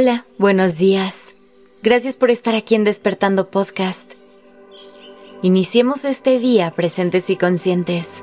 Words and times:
Hola, 0.00 0.26
buenos 0.38 0.76
días. 0.76 1.34
Gracias 1.82 2.14
por 2.14 2.30
estar 2.30 2.54
aquí 2.54 2.76
en 2.76 2.84
Despertando 2.84 3.50
Podcast. 3.50 4.12
Iniciemos 5.42 6.04
este 6.04 6.38
día 6.38 6.70
presentes 6.70 7.28
y 7.30 7.36
conscientes. 7.36 8.22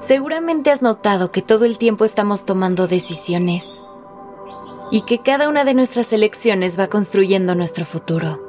Seguramente 0.00 0.72
has 0.72 0.82
notado 0.82 1.30
que 1.30 1.40
todo 1.40 1.66
el 1.66 1.78
tiempo 1.78 2.04
estamos 2.04 2.44
tomando 2.44 2.88
decisiones 2.88 3.80
y 4.90 5.02
que 5.02 5.20
cada 5.20 5.48
una 5.48 5.64
de 5.64 5.74
nuestras 5.74 6.12
elecciones 6.12 6.76
va 6.76 6.88
construyendo 6.88 7.54
nuestro 7.54 7.84
futuro. 7.84 8.42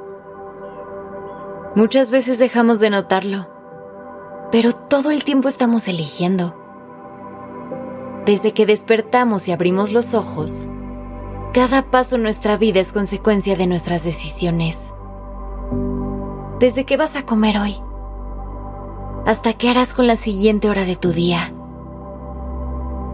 Muchas 1.76 2.10
veces 2.10 2.40
dejamos 2.40 2.80
de 2.80 2.90
notarlo, 2.90 3.48
pero 4.50 4.74
todo 4.74 5.12
el 5.12 5.22
tiempo 5.22 5.46
estamos 5.46 5.86
eligiendo. 5.86 6.63
Desde 8.26 8.52
que 8.52 8.64
despertamos 8.64 9.48
y 9.48 9.52
abrimos 9.52 9.92
los 9.92 10.14
ojos, 10.14 10.66
cada 11.52 11.90
paso 11.90 12.16
en 12.16 12.22
nuestra 12.22 12.56
vida 12.56 12.80
es 12.80 12.90
consecuencia 12.90 13.54
de 13.54 13.66
nuestras 13.66 14.02
decisiones. 14.02 14.94
Desde 16.58 16.86
qué 16.86 16.96
vas 16.96 17.16
a 17.16 17.26
comer 17.26 17.58
hoy, 17.58 17.76
hasta 19.26 19.52
qué 19.52 19.68
harás 19.68 19.92
con 19.92 20.06
la 20.06 20.16
siguiente 20.16 20.70
hora 20.70 20.86
de 20.86 20.96
tu 20.96 21.12
día. 21.12 21.52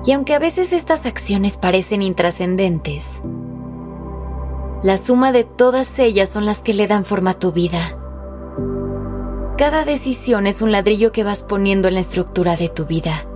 Y 0.07 0.13
aunque 0.13 0.33
a 0.33 0.39
veces 0.39 0.73
estas 0.73 1.07
acciones 1.07 1.59
parecen 1.59 2.03
intrascendentes, 2.03 3.21
la 4.85 4.97
suma 4.97 5.33
de 5.33 5.43
todas 5.43 5.99
ellas 5.99 6.31
son 6.31 6.47
las 6.47 6.59
que 6.59 6.73
le 6.73 6.87
dan 6.87 7.05
forma 7.05 7.33
a 7.33 7.39
tu 7.39 7.51
vida. 7.51 7.99
Cada 9.59 9.85
decisión 9.85 10.47
es 10.47 10.63
un 10.63 10.71
ladrillo 10.71 11.11
que 11.11 11.25
vas 11.25 11.43
poniendo 11.43 11.89
en 11.89 11.95
la 11.95 12.01
estructura 12.01 12.57
de 12.57 12.69
tu 12.69 12.87
vida. 12.87 13.27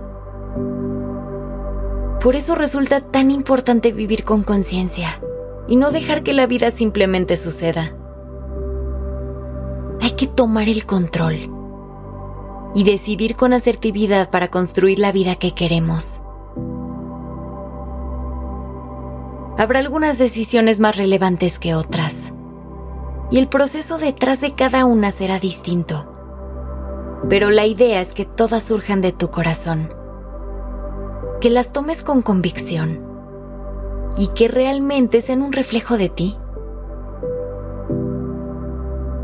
Por 2.25 2.35
eso 2.35 2.55
resulta 2.55 3.01
tan 3.01 3.29
importante 3.29 3.91
vivir 3.91 4.23
con 4.23 4.41
conciencia 4.41 5.21
y 5.67 5.75
no 5.75 5.91
dejar 5.91 6.23
que 6.23 6.33
la 6.33 6.47
vida 6.47 6.71
simplemente 6.71 7.37
suceda. 7.37 7.95
Hay 10.01 10.09
que 10.13 10.25
tomar 10.25 10.67
el 10.67 10.87
control 10.87 11.51
y 12.73 12.83
decidir 12.83 13.35
con 13.35 13.53
asertividad 13.53 14.31
para 14.31 14.47
construir 14.47 14.97
la 14.97 15.11
vida 15.11 15.35
que 15.35 15.53
queremos. 15.53 16.23
Habrá 19.59 19.77
algunas 19.77 20.17
decisiones 20.17 20.79
más 20.79 20.97
relevantes 20.97 21.59
que 21.59 21.75
otras, 21.75 22.33
y 23.29 23.37
el 23.37 23.47
proceso 23.47 23.99
detrás 23.99 24.41
de 24.41 24.55
cada 24.55 24.85
una 24.85 25.11
será 25.11 25.37
distinto. 25.37 26.11
Pero 27.29 27.51
la 27.51 27.67
idea 27.67 28.01
es 28.01 28.15
que 28.15 28.25
todas 28.25 28.63
surjan 28.63 29.01
de 29.01 29.11
tu 29.11 29.29
corazón 29.29 29.91
que 31.41 31.49
las 31.49 31.71
tomes 31.71 32.03
con 32.03 32.21
convicción 32.21 33.01
y 34.17 34.27
que 34.27 34.47
realmente 34.47 35.21
sean 35.21 35.41
un 35.41 35.51
reflejo 35.51 35.97
de 35.97 36.09
ti. 36.09 36.37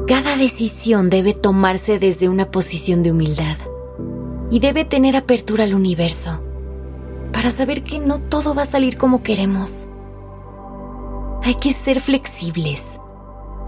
Cada 0.07 0.35
decisión 0.35 1.09
debe 1.09 1.33
tomarse 1.33 1.99
desde 1.99 2.27
una 2.27 2.51
posición 2.51 3.01
de 3.01 3.11
humildad 3.11 3.57
y 4.49 4.59
debe 4.59 4.83
tener 4.83 5.15
apertura 5.15 5.63
al 5.63 5.73
universo 5.73 6.41
para 7.31 7.51
saber 7.51 7.83
que 7.83 7.99
no 7.99 8.19
todo 8.19 8.53
va 8.53 8.63
a 8.63 8.65
salir 8.65 8.97
como 8.97 9.23
queremos. 9.23 9.87
Hay 11.43 11.55
que 11.55 11.71
ser 11.71 12.01
flexibles 12.01 12.99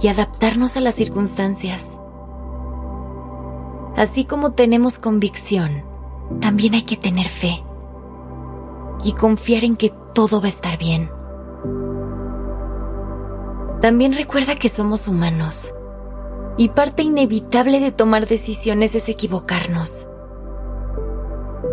y 0.02 0.09
adaptarnos 0.09 0.75
a 0.75 0.81
las 0.81 0.95
circunstancias. 0.95 2.00
Así 3.95 4.25
como 4.25 4.52
tenemos 4.52 4.97
convicción, 4.97 5.83
también 6.41 6.73
hay 6.73 6.81
que 6.81 6.97
tener 6.97 7.28
fe 7.28 7.63
y 9.03 9.14
confiar 9.14 9.64
en 9.64 9.75
que 9.75 9.94
todo 10.14 10.40
va 10.40 10.47
a 10.47 10.50
estar 10.50 10.78
bien. 10.78 11.09
También 13.81 14.14
recuerda 14.14 14.56
que 14.56 14.69
somos 14.69 15.08
humanos 15.08 15.74
y 16.58 16.69
parte 16.69 17.03
inevitable 17.03 17.80
de 17.80 17.91
tomar 17.91 18.28
decisiones 18.28 18.96
es 18.96 19.09
equivocarnos. 19.09 20.08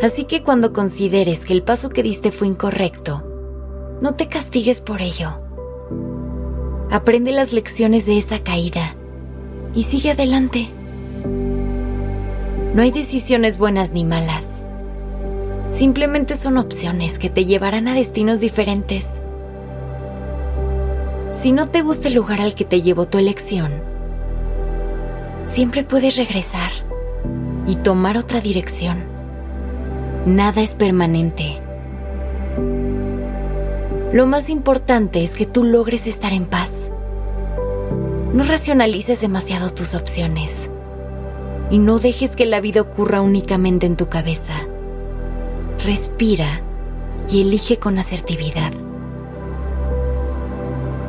Así 0.02 0.24
que 0.24 0.42
cuando 0.42 0.72
consideres 0.72 1.44
que 1.44 1.52
el 1.52 1.62
paso 1.62 1.90
que 1.90 2.02
diste 2.02 2.32
fue 2.32 2.48
incorrecto, 2.48 3.22
no 4.00 4.14
te 4.14 4.26
castigues 4.26 4.80
por 4.80 5.02
ello. 5.02 5.40
Aprende 6.90 7.32
las 7.32 7.52
lecciones 7.52 8.06
de 8.06 8.18
esa 8.18 8.42
caída 8.42 8.96
y 9.74 9.84
sigue 9.84 10.10
adelante. 10.10 10.70
No 12.74 12.82
hay 12.82 12.90
decisiones 12.90 13.58
buenas 13.58 13.92
ni 13.92 14.04
malas 14.04 14.49
Simplemente 15.80 16.34
son 16.34 16.58
opciones 16.58 17.18
que 17.18 17.30
te 17.30 17.46
llevarán 17.46 17.88
a 17.88 17.94
destinos 17.94 18.38
diferentes. 18.38 19.22
Si 21.32 21.52
no 21.52 21.70
te 21.70 21.80
gusta 21.80 22.08
el 22.08 22.14
lugar 22.16 22.42
al 22.42 22.54
que 22.54 22.66
te 22.66 22.82
llevó 22.82 23.08
tu 23.08 23.16
elección, 23.16 23.72
siempre 25.46 25.82
puedes 25.82 26.18
regresar 26.18 26.70
y 27.66 27.76
tomar 27.76 28.18
otra 28.18 28.42
dirección. 28.42 29.04
Nada 30.26 30.60
es 30.60 30.74
permanente. 30.74 31.62
Lo 34.12 34.26
más 34.26 34.50
importante 34.50 35.24
es 35.24 35.30
que 35.30 35.46
tú 35.46 35.64
logres 35.64 36.06
estar 36.06 36.34
en 36.34 36.44
paz. 36.44 36.90
No 38.34 38.44
racionalices 38.44 39.22
demasiado 39.22 39.72
tus 39.72 39.94
opciones 39.94 40.70
y 41.70 41.78
no 41.78 41.98
dejes 41.98 42.36
que 42.36 42.44
la 42.44 42.60
vida 42.60 42.82
ocurra 42.82 43.22
únicamente 43.22 43.86
en 43.86 43.96
tu 43.96 44.10
cabeza 44.10 44.69
respira 45.84 46.62
y 47.30 47.42
elige 47.42 47.78
con 47.78 47.98
asertividad. 47.98 48.72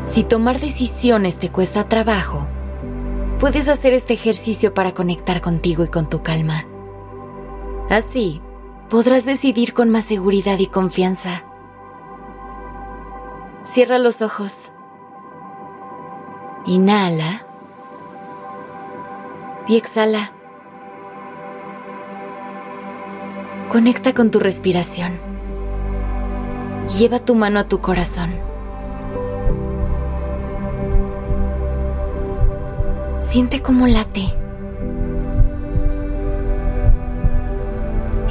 Si 0.06 0.24
tomar 0.24 0.60
decisiones 0.60 1.38
te 1.38 1.50
cuesta 1.50 1.88
trabajo, 1.88 2.48
puedes 3.40 3.68
hacer 3.68 3.94
este 3.94 4.14
ejercicio 4.14 4.74
para 4.74 4.94
conectar 4.94 5.42
contigo 5.42 5.84
y 5.84 5.88
con 5.88 6.10
tu 6.10 6.22
calma. 6.22 6.66
Así, 7.90 8.42
podrás 8.90 9.26
decidir 9.26 9.74
con 9.74 9.90
más 9.90 10.06
seguridad 10.06 10.60
y 10.60 10.68
confianza. 10.68 11.44
Cierra 13.64 14.00
los 14.00 14.22
ojos. 14.22 14.74
Inhala. 16.66 17.46
Y 19.68 19.78
exhala. 19.78 20.34
Conecta 23.72 24.14
con 24.14 24.32
tu 24.32 24.40
respiración. 24.42 25.14
Lleva 27.00 27.20
tu 27.20 27.36
mano 27.36 27.58
a 27.58 27.70
tu 27.70 27.80
corazón. 27.80 28.32
Siente 33.22 33.62
cómo 33.62 33.88
late. 33.88 34.26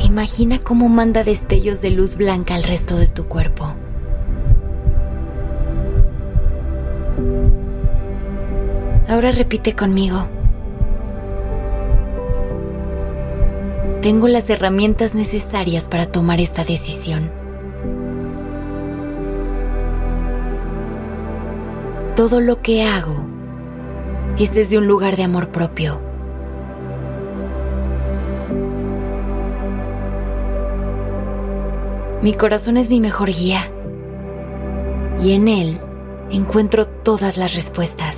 Imagina 0.04 0.58
cómo 0.58 0.90
manda 0.90 1.24
destellos 1.24 1.80
de 1.80 1.88
luz 1.88 2.16
blanca 2.16 2.54
al 2.54 2.64
resto 2.64 2.98
de 2.98 3.06
tu 3.06 3.24
cuerpo. 3.24 3.72
Ahora 9.08 9.30
repite 9.32 9.74
conmigo. 9.74 10.28
Tengo 14.02 14.28
las 14.28 14.48
herramientas 14.48 15.14
necesarias 15.14 15.84
para 15.84 16.06
tomar 16.06 16.40
esta 16.40 16.64
decisión. 16.64 17.30
Todo 22.16 22.40
lo 22.40 22.62
que 22.62 22.84
hago 22.84 23.26
es 24.38 24.54
desde 24.54 24.78
un 24.78 24.86
lugar 24.86 25.16
de 25.16 25.24
amor 25.24 25.50
propio. 25.50 26.00
Mi 32.22 32.34
corazón 32.34 32.76
es 32.76 32.88
mi 32.88 33.00
mejor 33.00 33.28
guía 33.28 33.70
y 35.22 35.32
en 35.32 35.48
él 35.48 35.80
encuentro 36.30 36.86
todas 36.86 37.36
las 37.36 37.54
respuestas. 37.54 38.09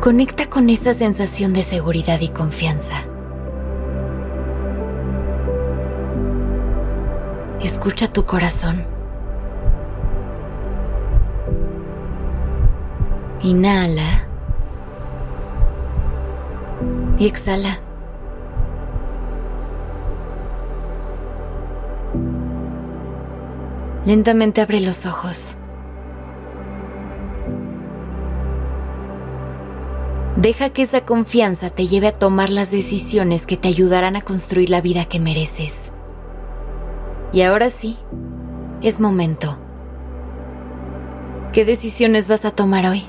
Conecta 0.00 0.48
con 0.48 0.70
esa 0.70 0.94
sensación 0.94 1.52
de 1.52 1.62
seguridad 1.62 2.18
y 2.20 2.30
confianza. 2.30 3.02
Escucha 7.60 8.10
tu 8.10 8.24
corazón. 8.24 8.86
Inhala. 13.42 14.26
Y 17.18 17.26
exhala. 17.26 17.78
Lentamente 24.06 24.62
abre 24.62 24.80
los 24.80 25.04
ojos. 25.04 25.58
Deja 30.36 30.70
que 30.70 30.82
esa 30.82 31.04
confianza 31.04 31.70
te 31.70 31.86
lleve 31.86 32.06
a 32.06 32.18
tomar 32.18 32.50
las 32.50 32.70
decisiones 32.70 33.46
que 33.46 33.56
te 33.56 33.68
ayudarán 33.68 34.16
a 34.16 34.22
construir 34.22 34.70
la 34.70 34.80
vida 34.80 35.04
que 35.04 35.20
mereces. 35.20 35.92
Y 37.32 37.42
ahora 37.42 37.70
sí, 37.70 37.98
es 38.82 39.00
momento. 39.00 39.58
¿Qué 41.52 41.64
decisiones 41.64 42.28
vas 42.28 42.44
a 42.44 42.52
tomar 42.52 42.86
hoy? 42.86 43.08